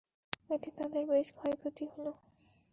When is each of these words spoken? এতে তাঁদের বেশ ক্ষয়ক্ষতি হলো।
এতে 0.49 0.69
তাঁদের 0.77 1.03
বেশ 1.11 1.27
ক্ষয়ক্ষতি 1.31 1.85
হলো। 1.93 2.11